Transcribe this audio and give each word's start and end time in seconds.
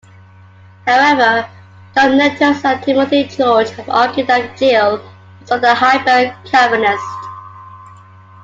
However, 0.87 1.47
Tom 1.95 2.17
Nettles 2.17 2.65
and 2.65 2.81
Timothy 2.83 3.25
George 3.25 3.69
have 3.69 3.87
argued 3.87 4.25
that 4.25 4.57
Gill 4.57 4.97
was 5.41 5.49
not 5.51 5.63
a 5.63 5.75
hyper-Calvinist. 5.75 7.05